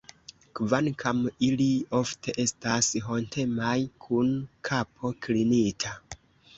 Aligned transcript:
Kvankam 0.59 1.19
ili 1.49 1.67
ofte 2.01 2.35
estas 2.45 2.91
hontemaj, 3.11 3.77
kun 4.09 4.35
kapo 4.73 5.17
klinita. 5.25 5.99